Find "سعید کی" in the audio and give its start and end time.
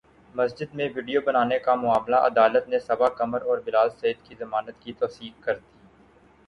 3.91-4.35